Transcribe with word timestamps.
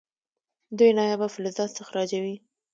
دوی 0.77 0.91
نایابه 0.97 1.27
فلزات 1.33 1.67
استخراجوي. 1.69 2.35